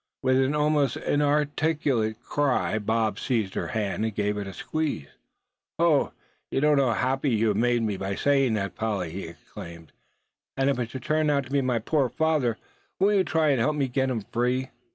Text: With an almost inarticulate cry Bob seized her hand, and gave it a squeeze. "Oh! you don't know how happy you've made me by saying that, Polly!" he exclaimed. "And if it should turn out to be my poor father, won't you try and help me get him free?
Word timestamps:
With 0.23 0.39
an 0.41 0.55
almost 0.55 0.97
inarticulate 0.97 2.23
cry 2.23 2.79
Bob 2.79 3.19
seized 3.19 3.53
her 3.53 3.67
hand, 3.67 4.03
and 4.03 4.15
gave 4.15 4.35
it 4.35 4.47
a 4.47 4.53
squeeze. 4.55 5.09
"Oh! 5.77 6.11
you 6.49 6.59
don't 6.59 6.77
know 6.77 6.87
how 6.91 7.09
happy 7.09 7.29
you've 7.29 7.55
made 7.57 7.83
me 7.83 7.97
by 7.97 8.15
saying 8.15 8.55
that, 8.55 8.73
Polly!" 8.73 9.11
he 9.11 9.25
exclaimed. 9.27 9.91
"And 10.57 10.71
if 10.71 10.79
it 10.79 10.89
should 10.89 11.03
turn 11.03 11.29
out 11.29 11.43
to 11.43 11.51
be 11.51 11.61
my 11.61 11.77
poor 11.77 12.09
father, 12.09 12.57
won't 12.99 13.17
you 13.17 13.23
try 13.23 13.49
and 13.49 13.59
help 13.59 13.75
me 13.75 13.87
get 13.87 14.09
him 14.09 14.21
free? 14.21 14.69